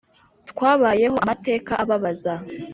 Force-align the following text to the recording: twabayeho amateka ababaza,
twabayeho 0.49 1.15
amateka 1.23 1.71
ababaza, 1.83 2.33